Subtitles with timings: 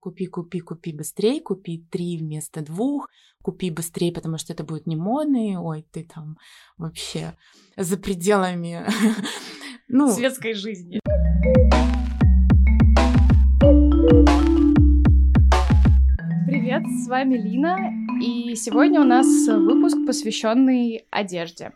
[0.00, 3.10] Купи, купи, купи быстрее, купи три вместо двух,
[3.42, 6.38] купи быстрее, потому что это будет не модно, и, ой, ты там
[6.76, 7.34] вообще
[7.76, 8.86] за пределами
[9.88, 11.00] ну, светской жизни.
[16.46, 17.76] Привет, с вами Лина,
[18.22, 21.72] и сегодня у нас выпуск, посвященный одежде.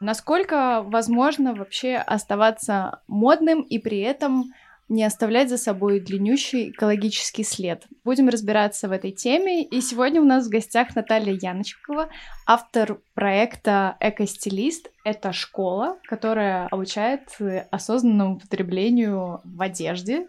[0.00, 4.52] Насколько возможно вообще оставаться модным и при этом
[4.90, 7.86] не оставлять за собой длиннющий экологический след.
[8.04, 9.62] Будем разбираться в этой теме.
[9.64, 12.10] И сегодня у нас в гостях Наталья Яночкова,
[12.44, 14.90] автор проекта «Экостилист».
[15.04, 17.38] Это школа, которая обучает
[17.70, 20.26] осознанному потреблению в одежде.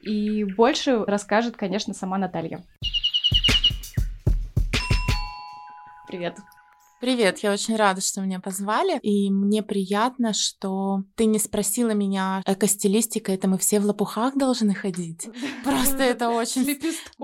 [0.00, 2.64] И больше расскажет, конечно, сама Наталья.
[6.08, 6.36] Привет.
[7.00, 12.42] Привет, я очень рада, что меня позвали, и мне приятно, что ты не спросила меня,
[12.44, 15.28] эко-стилистика, это мы все в лопухах должны ходить.
[15.64, 16.76] Просто это очень...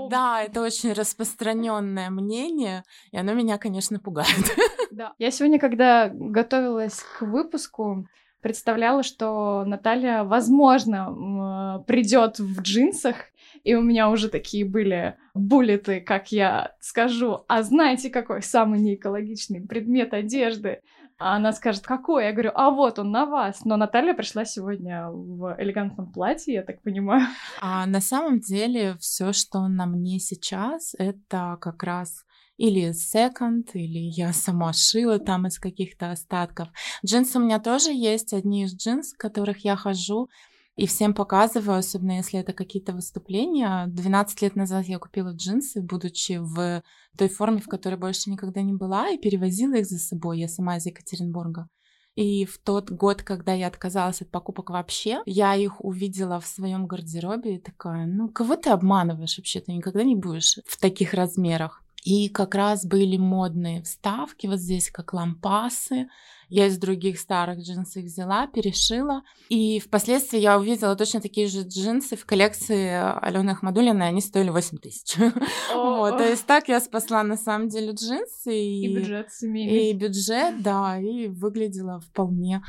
[0.09, 4.29] Да, это очень распространенное мнение, и оно меня, конечно, пугает.
[4.93, 5.13] Да.
[5.19, 8.07] Я сегодня, когда готовилась к выпуску,
[8.41, 13.17] представляла, что Наталья, возможно, придет в джинсах,
[13.65, 19.67] и у меня уже такие были буллеты, как я скажу, а знаете, какой самый неэкологичный
[19.67, 20.81] предмет одежды?
[21.19, 22.25] А она скажет, какой?
[22.25, 23.65] Я говорю, а вот он на вас.
[23.65, 27.27] Но Наталья пришла сегодня в элегантном платье, я так понимаю.
[27.61, 32.25] А на самом деле все, что на мне сейчас, это как раз
[32.57, 36.69] или секонд, или я сама шила там из каких-то остатков.
[37.05, 40.29] Джинсы у меня тоже есть, одни из джинс, в которых я хожу
[40.77, 43.87] и всем показываю, особенно если это какие-то выступления.
[43.87, 46.83] 12 лет назад я купила джинсы, будучи в
[47.17, 50.41] той форме, в которой больше никогда не была, и перевозила их за собой.
[50.41, 51.69] Я сама из Екатеринбурга.
[52.17, 56.87] И в тот год, когда я отказалась от покупок вообще, я их увидела в своем
[56.87, 59.61] гардеробе и такая, ну, кого ты обманываешь вообще?
[59.61, 61.84] Ты никогда не будешь в таких размерах.
[62.05, 66.09] И как раз были модные вставки, вот здесь как лампасы.
[66.51, 69.23] Я из других старых джинсов взяла, перешила.
[69.49, 72.91] И впоследствии я увидела точно такие же джинсы в коллекции
[73.25, 75.17] Алены Ахмадулиной, они стоили 8 тысяч.
[75.75, 78.55] Вот, то есть так я спасла на самом деле джинсы.
[78.55, 79.91] И бюджет семейный.
[79.91, 82.63] И бюджет, да, и выглядела вполне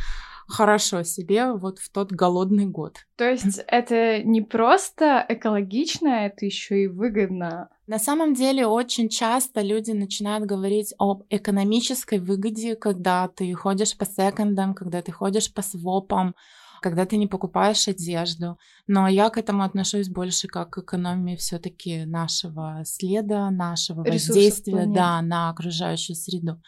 [0.47, 2.97] хорошо себе вот в тот голодный год.
[3.15, 7.69] То есть это не просто экологично, это еще и выгодно.
[7.87, 14.05] На самом деле очень часто люди начинают говорить об экономической выгоде, когда ты ходишь по
[14.05, 16.35] секондам, когда ты ходишь по свопам,
[16.81, 18.59] когда ты не покупаешь одежду.
[18.87, 24.85] Но я к этому отношусь больше как к экономии все-таки нашего следа, нашего Ресурсов воздействия
[24.85, 26.61] да, на окружающую среду.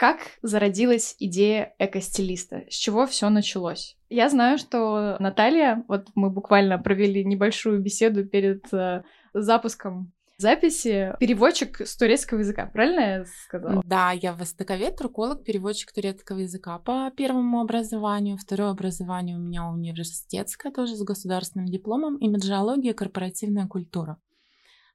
[0.00, 2.64] Как зародилась идея экостилиста?
[2.70, 3.98] С чего все началось?
[4.08, 9.02] Я знаю, что Наталья, вот мы буквально провели небольшую беседу перед э,
[9.34, 13.82] запуском записи переводчик с турецкого языка, правильно я сказала?
[13.84, 18.38] Да, я востоковед, турколог, переводчик турецкого языка по первому образованию.
[18.38, 24.16] Второе образование у меня университетское, тоже с государственным дипломом, имиджиология, корпоративная культура.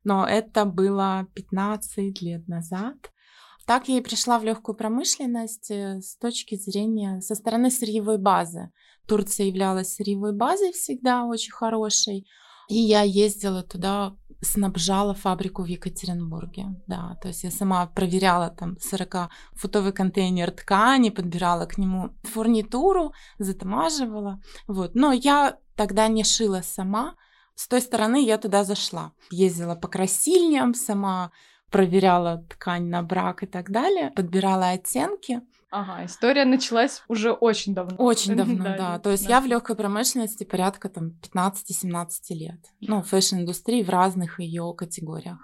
[0.03, 3.11] Но это было 15 лет назад.
[3.65, 8.71] Так я и пришла в легкую промышленность э, с точки зрения со стороны сырьевой базы.
[9.07, 12.27] Турция являлась сырьевой базой всегда очень хорошей.
[12.67, 16.79] И я ездила туда, снабжала фабрику в Екатеринбурге.
[16.87, 24.41] Да, то есть я сама проверяла там 40-футовый контейнер ткани, подбирала к нему фурнитуру, затамаживала.
[24.67, 24.95] Вот.
[24.95, 27.15] Но я тогда не шила сама.
[27.55, 29.13] С той стороны я туда зашла.
[29.31, 31.31] Ездила по красильням, сама
[31.71, 35.41] проверяла ткань на брак и так далее, подбирала оттенки.
[35.71, 37.97] Ага, история началась уже очень давно.
[37.97, 38.77] Очень давно, да.
[38.77, 38.99] да.
[38.99, 39.35] То есть да.
[39.35, 42.59] я в легкой промышленности порядка там 15-17 лет.
[42.79, 45.39] Ну, fashion-индустрии в разных ее категориях.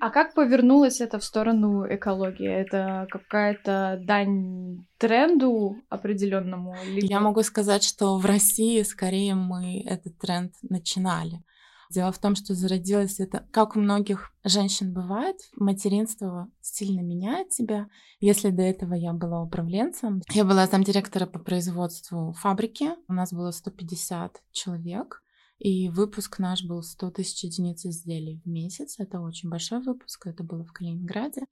[0.00, 2.48] А как повернулось это в сторону экологии?
[2.48, 6.74] Это какая-то дань тренду определенному?
[6.86, 7.06] Либо...
[7.06, 11.42] Я могу сказать, что в России скорее мы этот тренд начинали.
[11.90, 17.88] Дело в том, что зародилось это, как у многих женщин бывает, материнство сильно меняет тебя.
[18.20, 23.50] Если до этого я была управленцем, я была замдиректора по производству фабрики, у нас было
[23.50, 25.22] 150 человек,
[25.60, 28.94] и выпуск наш был 100 тысяч единиц изделий в месяц.
[28.98, 31.42] Это очень большой выпуск, это было в Калининграде.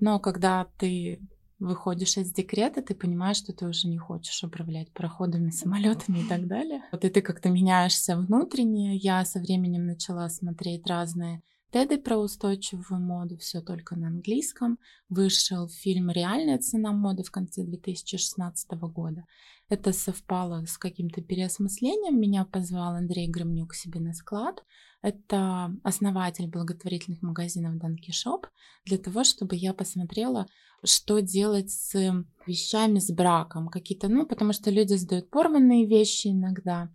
[0.00, 1.20] Но когда ты
[1.58, 6.46] выходишь из декрета, ты понимаешь, что ты уже не хочешь управлять пароходами, самолетами и так
[6.46, 6.82] далее.
[6.92, 8.96] Вот и ты как-то меняешься внутренне.
[8.96, 14.78] Я со временем начала смотреть разные Теды про устойчивую моду, все только на английском.
[15.10, 19.26] Вышел фильм «Реальная цена моды» в конце 2016 года.
[19.68, 22.18] Это совпало с каким-то переосмыслением.
[22.18, 24.64] Меня позвал Андрей Громнюк к себе на склад.
[25.02, 28.46] Это основатель благотворительных магазинов Данки Шоп,
[28.86, 30.46] для того, чтобы я посмотрела,
[30.82, 33.68] что делать с вещами с браком.
[33.68, 36.90] Какие-то, ну, потому что люди сдают порванные вещи иногда.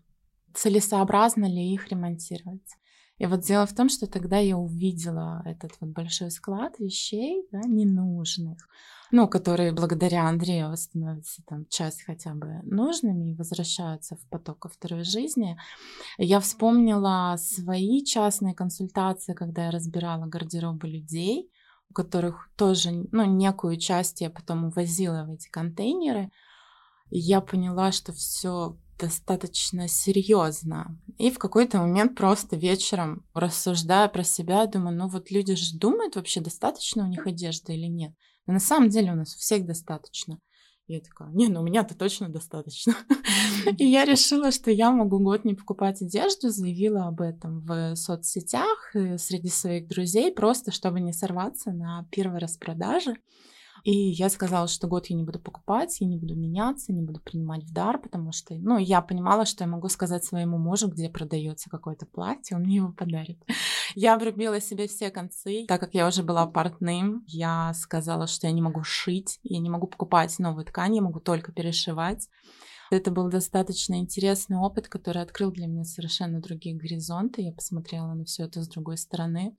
[0.56, 2.68] Целесообразно ли их ремонтировать?
[3.24, 7.62] И вот дело в том, что тогда я увидела этот вот большой склад вещей, да,
[7.62, 8.58] ненужных,
[9.12, 15.06] ну, которые благодаря Андрею становятся там часть хотя бы нужными и возвращаются в поток второй
[15.06, 15.58] жизни.
[16.18, 21.50] Я вспомнила свои частные консультации, когда я разбирала гардеробы людей,
[21.90, 26.30] у которых тоже, ну, некую часть я потом увозила в эти контейнеры.
[27.10, 30.98] И я поняла, что все достаточно серьезно.
[31.18, 36.16] И в какой-то момент просто вечером, рассуждая про себя, думаю, ну вот люди же думают
[36.16, 38.14] вообще, достаточно у них одежды или нет.
[38.46, 40.40] Но на самом деле у нас у всех достаточно.
[40.88, 42.94] И я такая, не, ну у меня-то точно достаточно.
[43.78, 48.92] И я решила, что я могу год не покупать одежду, заявила об этом в соцсетях
[49.18, 53.16] среди своих друзей, просто чтобы не сорваться на первой распродаже.
[53.84, 57.20] И я сказала, что год я не буду покупать, я не буду меняться, не буду
[57.20, 61.10] принимать в дар, потому что, ну, я понимала, что я могу сказать своему мужу, где
[61.10, 63.44] продается какое-то платье, он мне его подарит.
[63.96, 68.54] Я обрубила себе все концы, так как я уже была портным, я сказала, что я
[68.54, 72.28] не могу шить, я не могу покупать новую ткань, я могу только перешивать.
[72.90, 77.44] Это был достаточно интересный опыт, который открыл для меня совершенно другие горизонты.
[77.44, 79.56] Я посмотрела на все это с другой стороны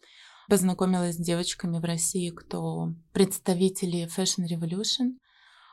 [0.49, 5.17] познакомилась с девочками в России, кто представители Fashion Revolution.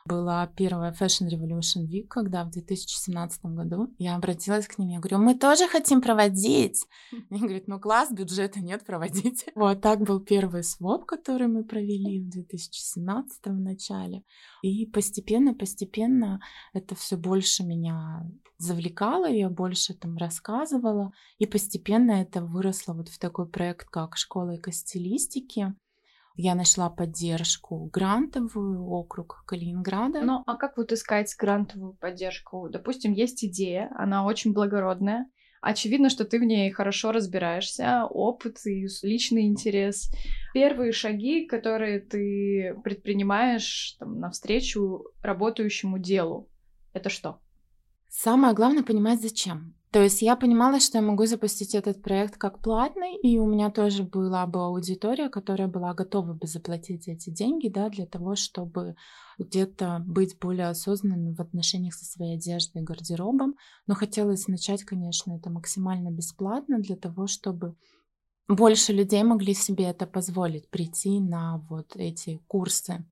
[0.06, 5.20] Была первая Fashion Revolution Week, когда в 2017 году я обратилась к ним, я говорю,
[5.20, 6.86] мы тоже хотим проводить.
[7.30, 9.46] Они говорят, ну класс, бюджета нет, проводить.
[9.56, 14.24] Вот так был первый своп, который мы провели в 2017 в начале.
[14.64, 16.40] И постепенно-постепенно
[16.74, 18.26] это все больше меня
[18.58, 24.56] завлекало, я больше там рассказывала, и постепенно это выросло вот в такой проект, как «Школа
[24.56, 25.76] экостилистики».
[26.36, 30.22] Я нашла поддержку грантовую, округ Калининграда.
[30.22, 32.70] Ну, а как вот искать грантовую поддержку?
[32.70, 35.28] Допустим, есть идея, она очень благородная,
[35.62, 40.12] Очевидно, что ты в ней хорошо разбираешься, опыт и личный интерес.
[40.56, 46.50] Первые шаги, которые ты предпринимаешь там, навстречу работающему делу,
[46.94, 47.40] это что?
[48.10, 49.76] Самое главное понимать, зачем.
[49.92, 53.70] То есть я понимала, что я могу запустить этот проект как платный, и у меня
[53.70, 58.96] тоже была бы аудитория, которая была готова бы заплатить эти деньги, да, для того, чтобы
[59.38, 63.56] где-то быть более осознанными в отношениях со своей одеждой и гардеробом.
[63.86, 67.76] Но хотелось начать, конечно, это максимально бесплатно для того, чтобы
[68.48, 73.06] больше людей могли себе это позволить, прийти на вот эти курсы.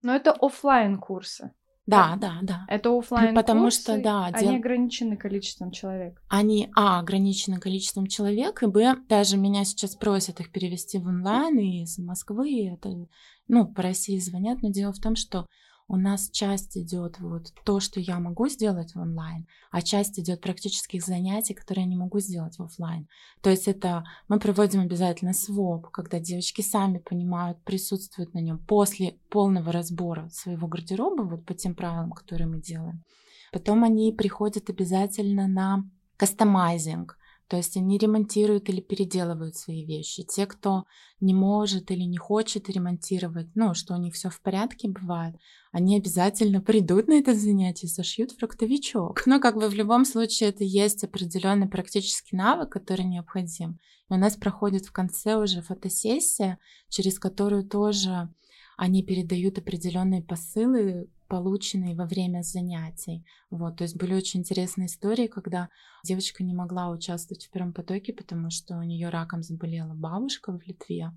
[0.00, 1.52] Но это офлайн курсы.
[1.86, 2.64] Да, да, да.
[2.68, 4.56] Это офлайн Потому что, да, они дел...
[4.56, 6.22] ограничены количеством человек.
[6.28, 11.58] Они, а, ограничены количеством человек, и, б, даже меня сейчас просят их перевести в онлайн
[11.58, 13.06] из Москвы, это,
[13.48, 15.46] ну, по России звонят, но дело в том, что
[15.90, 20.40] у нас часть идет вот то, что я могу сделать в онлайн, а часть идет
[20.40, 23.08] практических занятий, которые я не могу сделать в офлайн.
[23.40, 29.16] То есть это мы проводим обязательно своп, когда девочки сами понимают, присутствуют на нем после
[29.30, 33.02] полного разбора своего гардероба, вот по тем правилам, которые мы делаем.
[33.50, 35.82] Потом они приходят обязательно на
[36.18, 37.18] кастомайзинг,
[37.50, 40.22] то есть они ремонтируют или переделывают свои вещи.
[40.22, 40.84] Те, кто
[41.18, 45.34] не может или не хочет ремонтировать, ну, что у них все в порядке бывает,
[45.72, 49.26] они обязательно придут на это занятие и сошьют фруктовичок.
[49.26, 53.80] Но как бы в любом случае это есть определенный практический навык, который необходим.
[54.08, 56.56] И у нас проходит в конце уже фотосессия,
[56.88, 58.32] через которую тоже
[58.80, 63.26] они передают определенные посылы полученные во время занятий.
[63.50, 65.68] Вот, то есть были очень интересные истории, когда
[66.02, 70.66] девочка не могла участвовать в первом потоке, потому что у нее раком заболела бабушка в
[70.66, 71.12] Литве.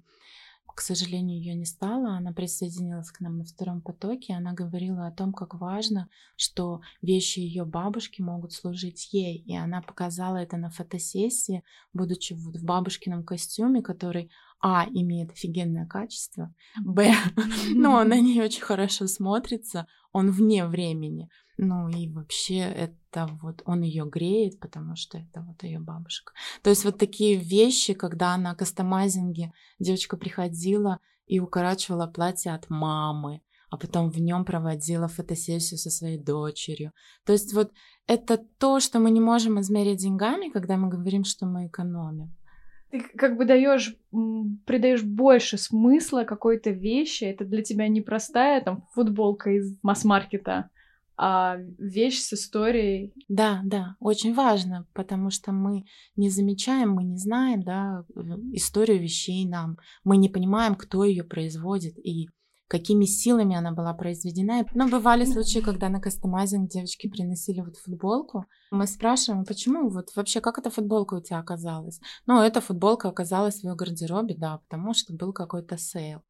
[0.75, 2.17] К сожалению, ее не стало.
[2.17, 4.34] Она присоединилась к нам на втором потоке.
[4.34, 9.38] Она говорила о том, как важно, что вещи ее бабушки могут служить ей.
[9.38, 14.32] И она показала это на фотосессии, будучи в бабушкином костюме, который
[14.65, 17.13] а, имеет офигенное качество, Б,
[17.75, 21.29] но он на ней очень хорошо смотрится, он вне времени.
[21.58, 26.32] Ну и вообще это вот он ее греет, потому что это вот ее бабушка.
[26.62, 33.41] То есть вот такие вещи, когда на кастомайзинге девочка приходила и укорачивала платье от мамы,
[33.70, 36.93] а потом в нем проводила фотосессию со своей дочерью.
[37.25, 37.72] То есть вот
[38.08, 42.34] это то, что мы не можем измерить деньгами, когда мы говорим, что мы экономим.
[42.94, 43.96] Ты как бы даешь,
[44.66, 47.24] придаешь больше смысла какой-то вещи.
[47.24, 50.70] Это для тебя не простая там футболка из масс-маркета,
[51.18, 53.12] а вещь с историей.
[53.28, 55.86] Да, да, очень важно, потому что мы
[56.16, 58.06] не замечаем, мы не знаем, да,
[58.52, 62.30] историю вещей нам, мы не понимаем, кто ее производит и
[62.74, 64.65] какими силами она была произведена.
[64.74, 68.46] Но бывали случаи, когда на customizing девочки приносили вот футболку.
[68.72, 72.00] Мы спрашиваем, почему вот вообще как эта футболка у тебя оказалась?
[72.25, 76.24] Ну, эта футболка оказалась в ее гардеробе, да, потому что был какой-то sale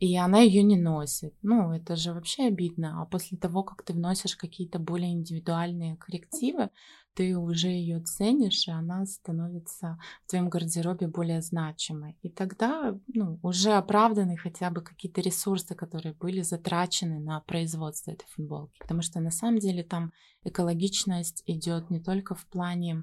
[0.00, 1.34] и она ее не носит.
[1.42, 3.02] Ну, это же вообще обидно.
[3.02, 6.70] А после того, как ты вносишь какие-то более индивидуальные коррективы,
[7.12, 12.16] ты уже ее ценишь, и она становится в твоем гардеробе более значимой.
[12.22, 18.26] И тогда ну, уже оправданы хотя бы какие-то ресурсы, которые были затрачены на производство этой
[18.28, 18.78] футболки.
[18.80, 20.12] Потому что на самом деле там
[20.44, 23.02] экологичность идет не только в плане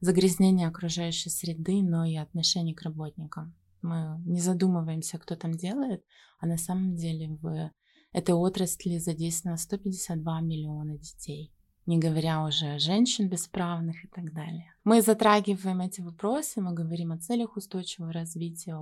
[0.00, 3.54] загрязнения окружающей среды, но и отношений к работникам.
[3.84, 6.04] Мы не задумываемся, кто там делает,
[6.40, 7.70] а на самом деле в
[8.12, 11.52] этой отрасли задействовано 152 миллиона детей
[11.86, 14.72] не говоря уже о женщин бесправных и так далее.
[14.84, 18.78] Мы затрагиваем эти вопросы, мы говорим о целях устойчивого развития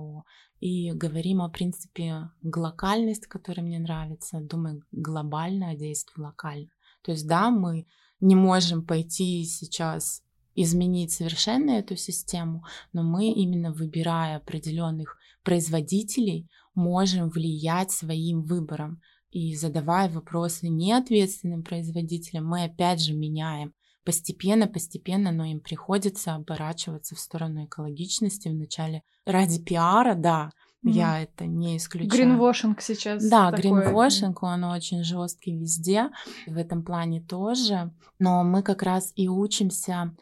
[0.59, 4.39] и говорим о принципе глокальность, который мне нравится.
[4.39, 6.69] Думаю, глобально, а действую локально.
[7.01, 7.87] То есть да, мы
[8.21, 10.23] не можем пойти сейчас
[10.55, 19.01] изменить совершенно эту систему, но мы именно выбирая определенных производителей, можем влиять своим выбором.
[19.31, 23.73] И задавая вопросы неответственным производителям, мы опять же меняем
[24.05, 30.51] постепенно, постепенно, но им приходится оборачиваться в сторону экологичности вначале ради пиара, да,
[30.85, 30.91] mm-hmm.
[30.91, 32.11] я это не исключаю.
[32.11, 33.27] Гринвошинг сейчас.
[33.27, 36.09] Да, гринвошинг, он очень жесткий везде,
[36.45, 40.13] в этом плане тоже, но мы как раз и учимся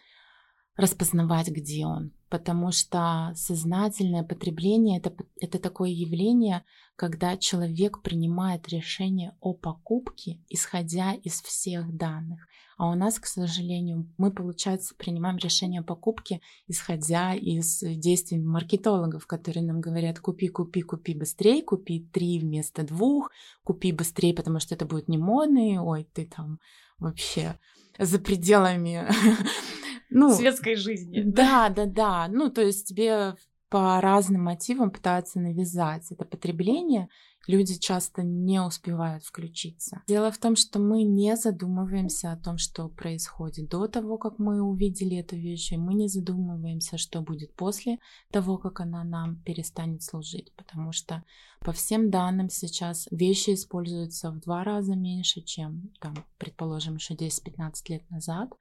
[0.76, 2.12] распознавать, где он.
[2.30, 6.64] Потому что сознательное потребление это, это такое явление,
[6.96, 12.48] когда человек принимает решение о покупке, исходя из всех данных.
[12.78, 19.28] А у нас, к сожалению, мы, получается, принимаем решение о покупке, исходя из действий маркетологов,
[19.28, 23.30] которые нам говорят, купи, купи, купи быстрее, купи три вместо двух,
[23.64, 26.60] купи быстрее, потому что это будет не модно, ой, ты там
[26.98, 27.60] вообще
[28.00, 29.06] за пределами
[30.12, 31.24] ну, светской жизни.
[31.26, 32.28] Да, да, да.
[32.28, 33.36] Ну, то есть тебе
[33.72, 37.08] по разным мотивам пытаются навязать это потребление,
[37.48, 40.04] люди часто не успевают включиться.
[40.08, 44.62] Дело в том, что мы не задумываемся о том, что происходит до того, как мы
[44.62, 48.00] увидели эту вещь, и мы не задумываемся, что будет после
[48.30, 51.24] того, как она нам перестанет служить, потому что
[51.62, 57.72] по всем данным сейчас вещи используются в два раза меньше, чем, там, предположим, еще 10-15
[57.88, 58.52] лет назад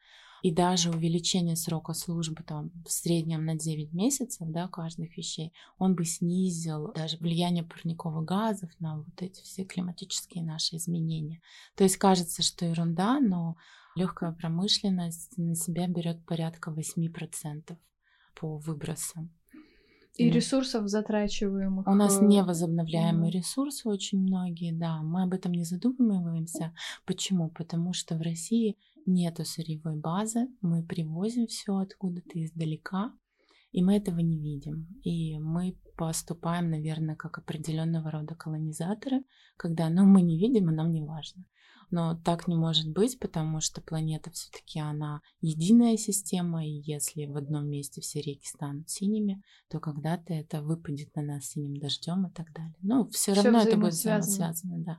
[0.42, 5.94] и даже увеличение срока службы там в среднем на 9 месяцев, да, каждых вещей, он
[5.94, 11.40] бы снизил даже влияние парниковых газов на вот эти все климатические наши изменения.
[11.75, 13.56] То есть кажется, что ерунда, но
[13.97, 17.76] легкая промышленность на себя берет порядка 8%
[18.35, 19.30] по выбросам.
[20.21, 21.87] И ресурсов затрачиваемых.
[21.87, 25.03] У нас э, невозобновляемые ресурсы очень многие, да.
[25.03, 26.75] Мы об этом не задумываемся.
[27.07, 27.50] Почему?
[27.50, 33.12] Потому что в России нету сырьевой базы, мы привозим все откуда-то издалека,
[33.73, 34.89] и мы этого не видим.
[35.03, 39.23] И мы поступаем, наверное, как определенного рода колонизаторы,
[39.57, 41.45] когда ну, мы не видим, и нам не важно.
[41.90, 47.37] Но так не может быть, потому что планета все-таки она единая система, и если в
[47.37, 52.30] одном месте все реки станут синими, то когда-то это выпадет на нас синим дождем и
[52.30, 52.75] так далее.
[52.82, 54.99] Ну, все равно это будет взаимосвязано, да.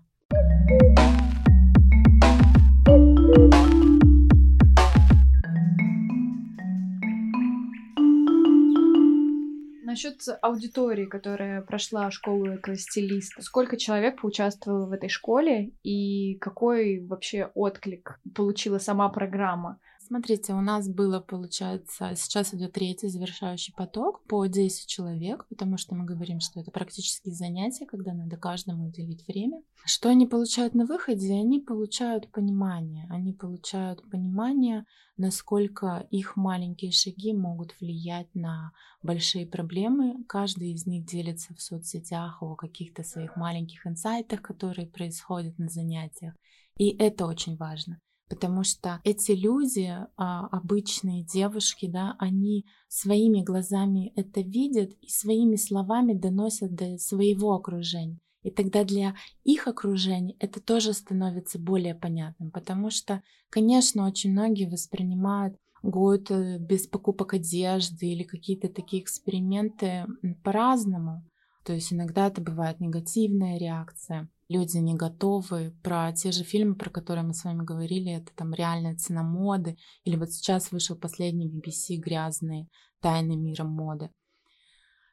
[9.91, 17.51] Насчет аудитории, которая прошла школу экостилиста, сколько человек поучаствовало в этой школе и какой вообще
[17.55, 19.79] отклик получила сама программа?
[20.11, 25.95] Смотрите, у нас было, получается, сейчас идет третий завершающий поток по 10 человек, потому что
[25.95, 29.61] мы говорим, что это практически занятия, когда надо каждому уделить время.
[29.85, 31.31] Что они получают на выходе?
[31.31, 33.07] Они получают понимание.
[33.09, 34.83] Они получают понимание,
[35.15, 40.25] насколько их маленькие шаги могут влиять на большие проблемы.
[40.27, 46.33] Каждый из них делится в соцсетях о каких-то своих маленьких инсайтах, которые происходят на занятиях.
[46.77, 54.13] И это очень важно потому что эти люди, а, обычные девушки, да, они своими глазами
[54.15, 58.21] это видят и своими словами доносят до своего окружения.
[58.43, 64.69] И тогда для их окружения это тоже становится более понятным, потому что, конечно, очень многие
[64.69, 70.05] воспринимают год э, без покупок одежды или какие-то такие эксперименты
[70.41, 71.27] по-разному.
[71.65, 74.29] То есть иногда это бывает негативная реакция.
[74.51, 75.73] Люди не готовы.
[75.81, 79.77] Про те же фильмы, про которые мы с вами говорили, это там реальная цена моды.
[80.03, 82.67] Или вот сейчас вышел последний BBC «Грязные
[82.99, 84.09] тайны мира моды».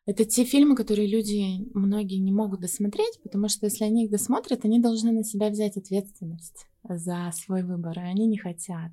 [0.07, 4.64] Это те фильмы, которые люди, многие не могут досмотреть, потому что если они их досмотрят,
[4.64, 8.90] они должны на себя взять ответственность за свой выбор, и они не хотят.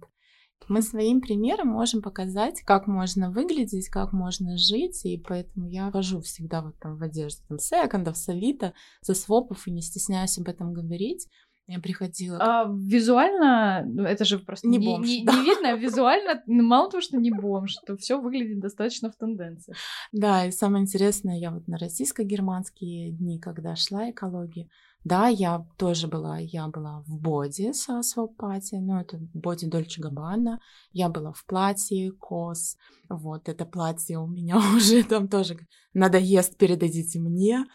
[0.68, 6.22] Мы своим примером можем показать, как можно выглядеть, как можно жить, и поэтому я вожу
[6.22, 10.74] всегда вот там в одежде там секондов, совита, со свопов, и не стесняюсь об этом
[10.74, 11.28] говорить.
[11.68, 12.38] Я приходила.
[12.40, 15.34] А, визуально, ну, это же просто не, бомж, не, да.
[15.34, 19.16] не видно, а визуально, ну, мало того, что не бомж, что все выглядит достаточно в
[19.16, 19.74] тенденции.
[20.12, 24.70] Да, и самое интересное, я вот на российско-германские дни, когда шла экология,
[25.06, 30.60] да, я тоже была, я была в боди со свопати, но это боди Дольче Габбана,
[30.94, 32.76] я была в платье Кос,
[33.08, 35.60] вот, это платье у меня уже там тоже
[35.94, 37.66] надоест, передадите мне.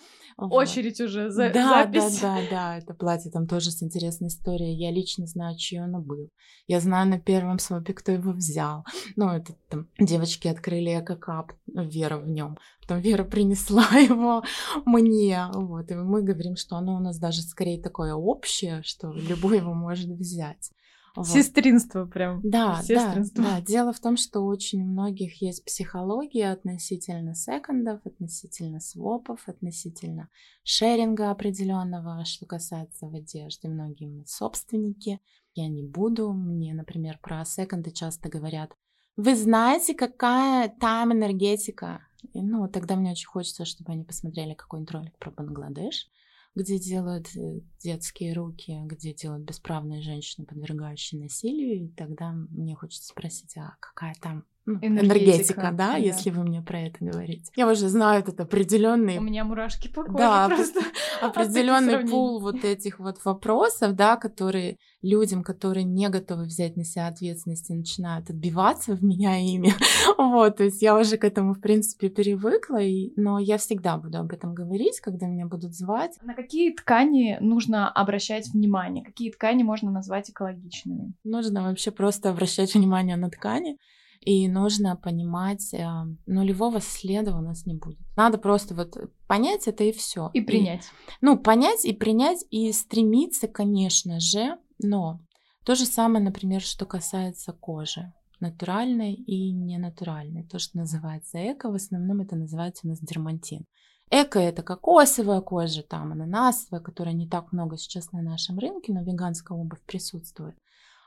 [0.48, 1.06] Очередь вот.
[1.06, 2.20] уже за да, запись.
[2.20, 4.76] Да, да, да, это платье там тоже с интересной историей.
[4.76, 6.28] Я лично знаю, чье оно было.
[6.66, 8.84] Я знаю на первом свопе, кто его взял.
[9.16, 12.58] Ну, это там девочки открыли эко-кап, Вера в нем.
[12.80, 14.42] Потом Вера принесла его
[14.86, 15.46] мне.
[15.52, 19.74] Вот, и мы говорим, что оно у нас даже скорее такое общее, что любой его
[19.74, 20.70] может взять.
[21.16, 21.26] Вот.
[21.26, 22.40] Сестринство прям.
[22.42, 23.42] Да, Сестринство.
[23.42, 23.60] да, да.
[23.60, 30.28] Дело в том, что очень у многих есть психология относительно секондов, относительно свопов, относительно
[30.62, 33.68] шеринга определенного, что касается в одежде.
[33.68, 35.20] Многие мы собственники.
[35.54, 36.32] Я не буду.
[36.32, 38.72] Мне, например, про секонды часто говорят,
[39.16, 42.06] вы знаете, какая там энергетика?
[42.32, 46.08] И, ну, тогда мне очень хочется, чтобы они посмотрели какой-нибудь ролик про Бангладеш
[46.54, 53.08] где делают э, детские руки, где делают бесправные женщины, подвергающие насилию, и тогда мне хочется
[53.08, 57.50] спросить, а какая там энергетика, энергетика да, да, если вы мне про это говорите.
[57.56, 59.18] Я уже знаю этот определенный.
[59.18, 60.80] У меня мурашки по коже да, просто.
[61.22, 67.08] Определенный пул вот этих вот вопросов, да, которые людям, которые не готовы взять на себя
[67.08, 69.72] ответственность и начинают отбиваться в меня ими.
[70.18, 74.18] вот, то есть я уже к этому, в принципе, привыкла, и, но я всегда буду
[74.18, 76.16] об этом говорить, когда меня будут звать.
[76.22, 79.04] На какие ткани нужно обращать внимание?
[79.04, 81.14] Какие ткани можно назвать экологичными?
[81.24, 83.78] Нужно вообще просто обращать внимание на ткани.
[84.20, 85.88] И нужно понимать, э,
[86.26, 87.98] нулевого следа у нас не будет.
[88.16, 90.30] Надо просто вот понять это и все.
[90.34, 90.84] И принять.
[90.84, 95.20] И, ну, понять и принять, и стремиться, конечно же, но
[95.64, 100.44] то же самое, например, что касается кожи натуральной и ненатуральной.
[100.44, 103.64] То, что называется эко, в основном это называется у нас дермантин.
[104.10, 109.02] Эко это кокосовая кожа, там ананасовая, которая не так много сейчас на нашем рынке, но
[109.02, 110.56] веганская обувь присутствует.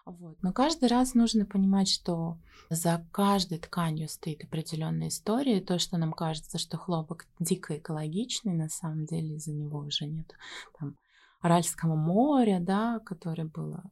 [0.05, 0.37] Вот.
[0.41, 2.37] Но каждый раз нужно понимать, что
[2.69, 5.61] за каждой тканью стоит определенная история.
[5.61, 10.33] То, что нам кажется, что хлопок дико экологичный, на самом деле из-за него уже нет
[10.77, 10.97] там,
[11.41, 13.83] Аральского моря, да, которое было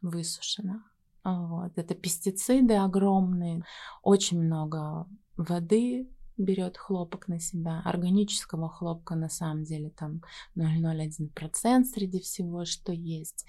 [0.00, 0.82] высушено.
[1.24, 1.72] Вот.
[1.76, 3.64] Это пестициды огромные,
[4.02, 7.82] очень много воды берет хлопок на себя.
[7.84, 10.22] Органического хлопка на самом деле там
[10.56, 13.46] 0,01% среди всего, что есть.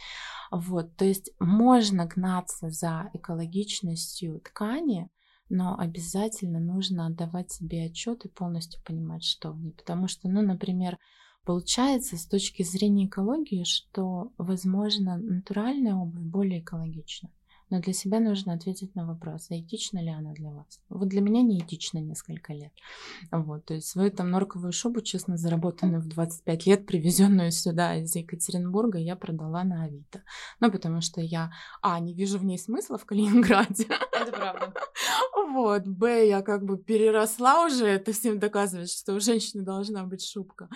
[0.52, 5.10] Вот, то есть можно гнаться за экологичностью ткани,
[5.50, 9.72] но обязательно нужно отдавать себе отчет и полностью понимать, что в ней.
[9.72, 10.98] Потому что, ну, например,
[11.46, 17.30] получается с точки зрения экологии, что, возможно, натуральная обувь более экологична
[17.70, 20.80] но для себя нужно ответить на вопрос, а этична ли она для вас.
[20.90, 22.72] Вот для меня не этично несколько лет.
[23.32, 28.16] Вот, то есть свою там норковую шубу, честно, заработанную в 25 лет, привезенную сюда из
[28.16, 30.24] Екатеринбурга, я продала на Авито.
[30.60, 31.52] Ну, потому что я,
[31.82, 33.88] а, не вижу в ней смысла в Калининграде.
[34.12, 34.74] Это правда.
[35.50, 40.24] Вот, б, я как бы переросла уже это всем доказывать, что у женщины должна быть
[40.24, 40.70] шубка.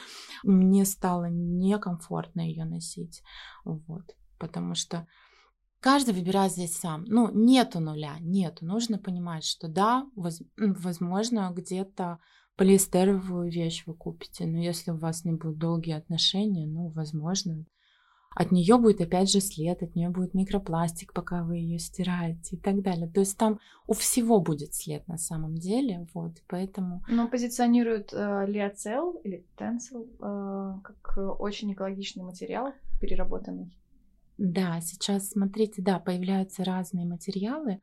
[0.44, 3.22] Мне стало некомфортно ее носить,
[3.64, 5.08] вот, потому что
[5.82, 7.06] Каждый выбирает здесь сам.
[7.08, 8.66] Ну, нету нуля, нету.
[8.66, 12.20] Нужно понимать, что да, воз, возможно, где-то
[12.56, 17.66] полиэстеровую вещь вы купите, но если у вас не будут долгие отношения, ну, возможно,
[18.36, 22.60] от нее будет опять же след, от нее будет микропластик, пока вы ее стираете и
[22.60, 23.10] так далее.
[23.10, 27.04] То есть там у всего будет след на самом деле, вот, поэтому...
[27.10, 28.46] Но позиционируют э,
[29.24, 33.76] или тенсил э, как очень экологичный материал, переработанный.
[34.38, 37.82] Да, сейчас, смотрите, да, появляются разные материалы,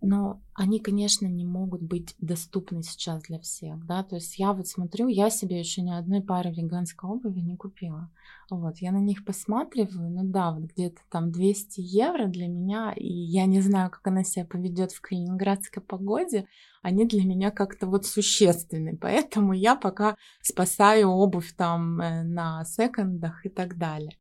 [0.00, 4.68] но они, конечно, не могут быть доступны сейчас для всех, да, то есть я вот
[4.68, 8.08] смотрю, я себе еще ни одной пары веганской обуви не купила,
[8.48, 13.08] вот, я на них посматриваю, ну да, вот где-то там 200 евро для меня, и
[13.08, 16.46] я не знаю, как она себя поведет в калининградской погоде,
[16.80, 23.44] они для меня как-то вот существенны, поэтому я пока спасаю обувь там э, на секондах
[23.44, 24.12] и так далее.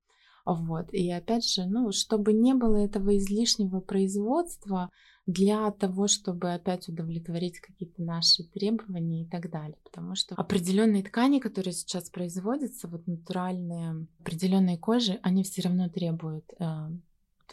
[0.54, 0.94] Вот.
[0.94, 4.90] И опять же, ну, чтобы не было этого излишнего производства,
[5.28, 9.78] для того, чтобы опять удовлетворить какие-то наши требования и так далее.
[9.84, 16.46] Потому что определенные ткани, которые сейчас производятся, вот натуральные, определенные кожи, они все равно требуют
[16.60, 16.66] э,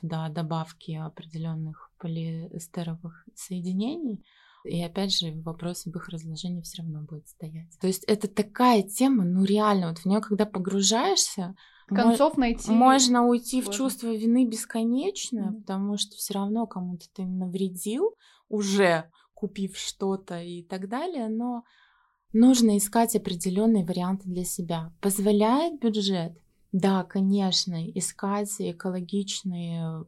[0.00, 4.24] туда добавки определенных полиэстеровых соединений.
[4.64, 7.76] И опять же, вопрос об их разложении все равно будет стоять.
[7.80, 12.70] То есть это такая тема, ну реально, вот в нее когда погружаешься, концов найти.
[12.70, 13.72] Можно уйти сложно.
[13.72, 15.60] в чувство вины бесконечно, mm-hmm.
[15.60, 18.14] потому что все равно кому-то ты навредил,
[18.48, 21.64] уже купив что-то и так далее, но
[22.32, 24.92] нужно искать определенные варианты для себя.
[25.00, 26.32] Позволяет бюджет?
[26.72, 30.04] Да, конечно, искать экологичные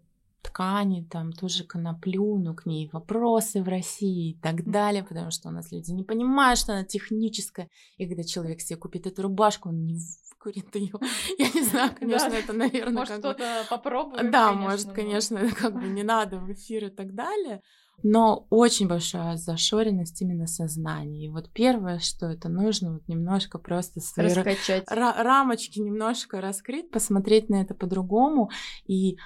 [0.47, 5.49] ткани, там тоже коноплю, но к ней вопросы в России и так далее, потому что
[5.49, 9.69] у нас люди не понимают, что она техническая, и когда человек себе купит эту рубашку,
[9.69, 9.99] он не
[10.47, 10.93] курит ее.
[11.39, 14.31] Я не знаю, конечно, это, наверное, может, кто-то попробует.
[14.31, 17.63] Да, может, конечно, как бы не надо в эфир и так далее.
[18.03, 21.27] Но очень большая зашоренность именно сознания.
[21.27, 24.85] И вот первое, что это нужно, вот немножко просто свои Раскачать.
[24.91, 28.51] рамочки немножко раскрыть, посмотреть на это по-другому
[28.87, 29.17] и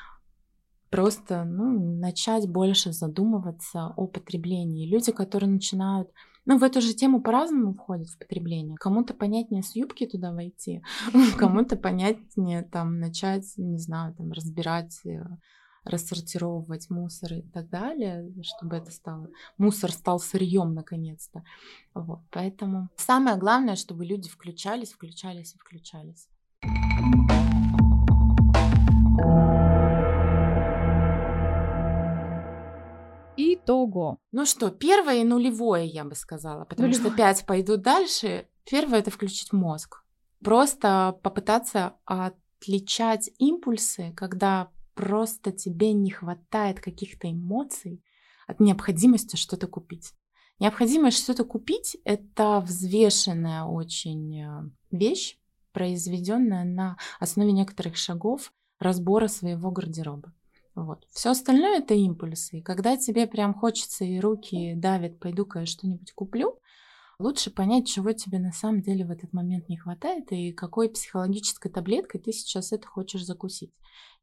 [0.90, 4.90] просто ну, начать больше задумываться о потреблении.
[4.90, 6.11] Люди, которые начинают
[6.46, 8.76] ну, в эту же тему по-разному входит в потребление.
[8.76, 10.83] Кому-то понятнее с юбки туда войти,
[11.38, 15.22] кому-то понятнее там начать, не знаю, там разбирать э,
[15.85, 21.44] рассортировывать мусор и так далее, чтобы это стало мусор стал сырьем наконец-то.
[21.94, 26.29] Вот, поэтому самое главное, чтобы люди включались, включались и включались.
[33.70, 34.18] Итого.
[34.33, 37.09] Ну что, первое и нулевое, я бы сказала, потому нулевое.
[37.09, 38.48] что пять пойду дальше.
[38.68, 40.02] Первое это включить мозг.
[40.42, 48.02] Просто попытаться отличать импульсы, когда просто тебе не хватает каких-то эмоций
[48.48, 50.14] от необходимости что-то купить.
[50.59, 55.38] Необходимость что-то купить– это взвешенная очень э, вещь,
[55.72, 60.35] произведенная на основе некоторых шагов разбора своего гардероба.
[60.80, 61.06] Вот.
[61.10, 62.58] Все остальное это импульсы.
[62.58, 66.58] И когда тебе прям хочется и руки давят, пойду-ка я что-нибудь куплю,
[67.18, 71.70] лучше понять, чего тебе на самом деле в этот момент не хватает и какой психологической
[71.70, 73.72] таблеткой ты сейчас это хочешь закусить.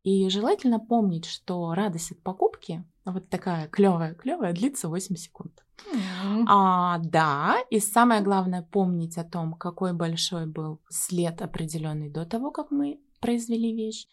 [0.03, 5.63] И желательно помнить, что радость от покупки, вот такая клевая, клевая, длится 8 секунд.
[5.93, 6.45] Mm-hmm.
[6.47, 12.51] А, да, и самое главное помнить о том, какой большой был след определенный до того,
[12.51, 14.07] как мы произвели вещь,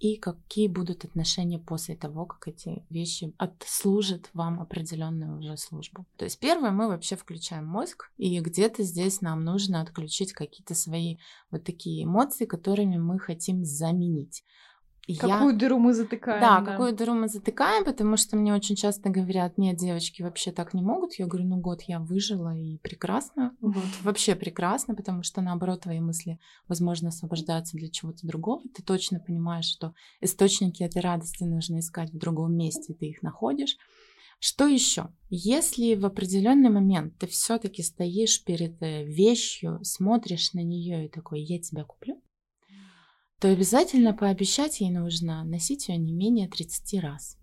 [0.00, 6.06] и какие будут отношения после того, как эти вещи отслужат вам определенную уже службу.
[6.16, 11.18] То есть первое, мы вообще включаем мозг, и где-то здесь нам нужно отключить какие-то свои
[11.50, 14.42] вот такие эмоции, которыми мы хотим заменить.
[15.18, 15.58] Какую я...
[15.58, 16.40] дыру мы затыкаем.
[16.40, 20.52] Да, да, какую дыру мы затыкаем, потому что мне очень часто говорят, нет, девочки вообще
[20.52, 21.14] так не могут.
[21.14, 26.00] Я говорю, ну год я выжила и прекрасно, вот, вообще прекрасно, потому что наоборот твои
[26.00, 28.62] мысли, возможно, освобождаются для чего-то другого.
[28.74, 33.76] Ты точно понимаешь, что источники этой радости нужно искать в другом месте, ты их находишь.
[34.40, 35.08] Что еще?
[35.28, 41.42] Если в определенный момент ты все-таки стоишь перед э, вещью, смотришь на нее и такой,
[41.42, 42.22] я тебя куплю,
[43.40, 47.38] то обязательно пообещать ей нужно носить ее не менее 30 раз.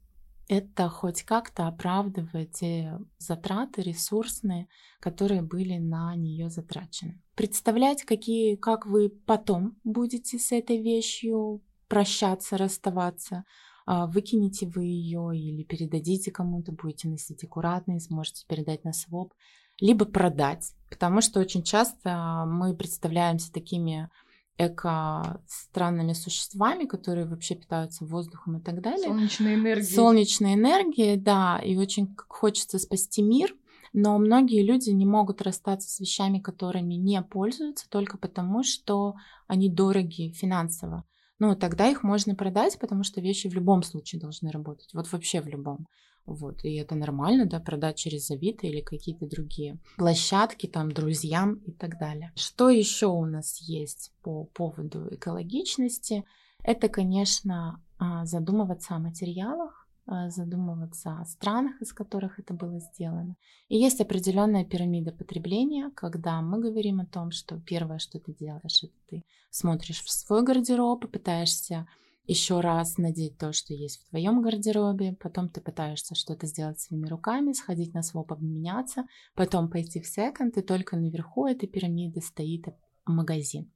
[0.48, 4.70] Это хоть как-то оправдывает те затраты ресурсные,
[5.02, 7.22] которые были на нее затрачены.
[7.36, 13.44] Представлять, какие, как вы потом будете с этой вещью прощаться, расставаться,
[13.86, 19.34] а, выкинете вы ее или передадите кому-то, будете носить аккуратно и сможете передать на своп,
[19.80, 24.10] либо продать, потому что очень часто мы представляемся такими
[24.58, 29.08] эко-странными существами, которые вообще питаются воздухом и так далее.
[29.08, 29.96] Солнечной энергией.
[29.96, 33.56] Солнечной энергией, да, и очень хочется спасти мир,
[33.94, 39.16] но многие люди не могут расстаться с вещами, которыми не пользуются, только потому, что
[39.48, 41.04] они дороги финансово.
[41.40, 44.90] Ну, тогда их можно продать, потому что вещи в любом случае должны работать.
[44.94, 45.88] Вот вообще в любом.
[46.28, 51.72] Вот, и это нормально, да, продать через Авито или какие-то другие площадки, там, друзьям и
[51.72, 52.34] так далее.
[52.36, 56.26] Что еще у нас есть по поводу экологичности?
[56.64, 63.38] Это, конечно, а, задумываться о материалах, э, задумываться о странах, из которых это было сделано.
[63.70, 68.84] И есть определенная пирамида потребления, когда мы говорим о том, что первое, что ты делаешь,
[68.84, 71.88] это ты смотришь в свой гардероб и пытаешься
[72.28, 77.08] еще раз надеть то, что есть в твоем гардеробе, потом ты пытаешься что-то сделать своими
[77.08, 82.66] руками, сходить на своп, обменяться, потом пойти в секонд, и только наверху этой пирамиды стоит
[83.06, 83.72] магазин.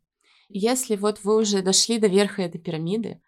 [0.50, 3.22] Если вот вы уже дошли до верха этой пирамиды,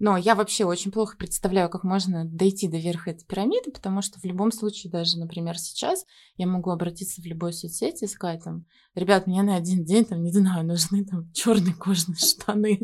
[0.00, 4.18] но я вообще очень плохо представляю, как можно дойти до верха этой пирамиды, потому что
[4.18, 6.06] в любом случае, даже, например, сейчас
[6.38, 10.22] я могу обратиться в любой соцсети и сказать там, ребят, мне на один день, там,
[10.22, 12.80] не знаю, нужны там черные кожаные штаны.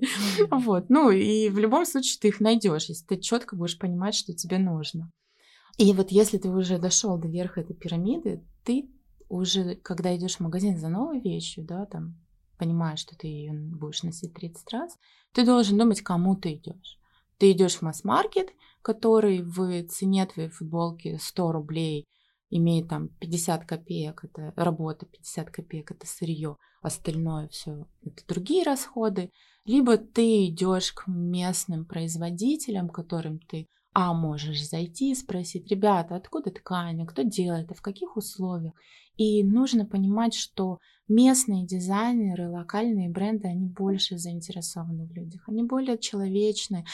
[0.50, 0.90] Вот.
[0.90, 4.58] Ну, и в любом случае ты их найдешь, если ты четко будешь понимать, что тебе
[4.58, 5.10] нужно.
[5.78, 8.90] И вот если ты уже дошел до верха этой пирамиды, ты
[9.30, 12.20] уже, когда идешь в магазин за новой вещью, да, там,
[12.58, 14.98] понимаешь, что ты ее будешь носить 30 раз,
[15.32, 16.98] ты должен думать, кому ты идешь.
[17.38, 18.50] Ты идешь в масс-маркет,
[18.82, 22.06] который в цене твоей футболки 100 рублей
[22.50, 29.30] имеет там 50 копеек, это работа, 50 копеек это сырье, остальное все это другие расходы,
[29.64, 33.66] либо ты идешь к местным производителям, которым ты
[33.98, 38.74] а можешь зайти и спросить, ребята, откуда ткань, кто делает, а в каких условиях.
[39.16, 45.96] И нужно понимать, что местные дизайнеры, локальные бренды, они больше заинтересованы в людях, они более
[45.96, 46.84] человечны,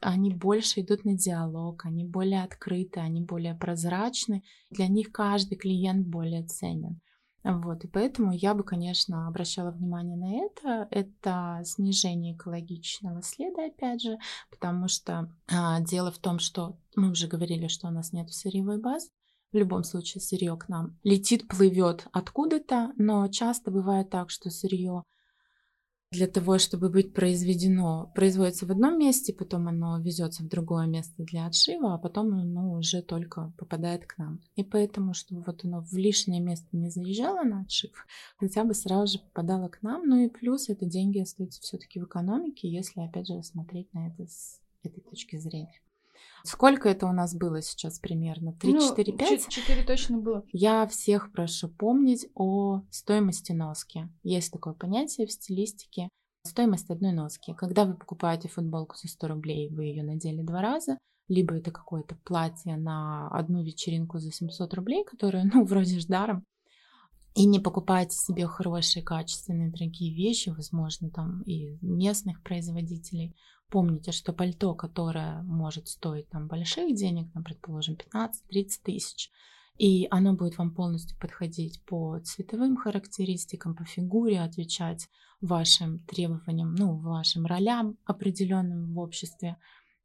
[0.00, 4.42] они больше идут на диалог, они более открыты, они более прозрачны.
[4.70, 7.00] Для них каждый клиент более ценен.
[7.44, 10.88] Вот, и поэтому я бы, конечно, обращала внимание на это.
[10.90, 14.18] Это снижение экологичного следа, опять же,
[14.50, 18.80] потому что а, дело в том, что мы уже говорили, что у нас нет сырьевой
[18.80, 19.08] базы.
[19.52, 25.04] В любом случае сырье к нам летит, плывет откуда-то, но часто бывает так, что сырье
[26.10, 31.22] для того, чтобы быть произведено, производится в одном месте, потом оно везется в другое место
[31.22, 34.40] для отшива, а потом оно уже только попадает к нам.
[34.56, 38.06] И поэтому, чтобы вот оно в лишнее место не заезжало на отшив,
[38.38, 40.06] хотя бы сразу же попадало к нам.
[40.06, 44.26] Ну и плюс это деньги остаются все-таки в экономике, если опять же смотреть на это
[44.26, 45.80] с этой точки зрения.
[46.44, 48.52] Сколько это у нас было сейчас примерно?
[48.52, 49.48] 3, ну, 4, 5?
[49.48, 50.44] 4 точно было.
[50.52, 54.08] Я всех прошу помнить о стоимости носки.
[54.22, 56.08] Есть такое понятие в стилистике.
[56.46, 57.54] Стоимость одной носки.
[57.54, 60.98] Когда вы покупаете футболку за 100 рублей, вы ее надели два раза,
[61.28, 66.44] либо это какое-то платье на одну вечеринку за 700 рублей, которое, ну, вроде ж даром,
[67.34, 73.36] и не покупайте себе хорошие, качественные, дорогие вещи, возможно, там и местных производителей.
[73.70, 78.30] Помните, что пальто, которое может стоить там больших денег, там, предположим, 15-30
[78.82, 79.30] тысяч,
[79.76, 85.08] и оно будет вам полностью подходить по цветовым характеристикам, по фигуре, отвечать
[85.40, 89.56] вашим требованиям, ну, вашим ролям определенным в обществе,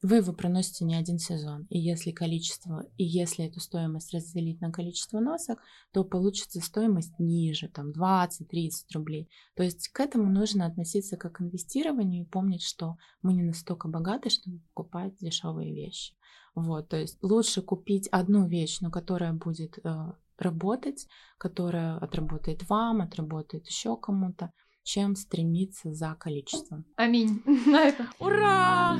[0.04, 1.66] вы его проносите не один сезон.
[1.70, 5.60] И если количество, и если эту стоимость разделить на количество носок,
[5.94, 9.30] то получится стоимость ниже, там 20-30 рублей.
[9.56, 13.88] То есть к этому нужно относиться как к инвестированию и помнить, что мы не настолько
[13.88, 16.14] богаты, чтобы покупать дешевые вещи.
[16.54, 23.02] Вот, то есть лучше купить одну вещь, но которая будет э, работать, которая отработает вам,
[23.02, 24.52] отработает еще кому-то,
[24.84, 26.86] чем стремиться за количеством.
[26.98, 27.42] Аминь.
[27.66, 28.08] На это.
[28.20, 29.00] Ура!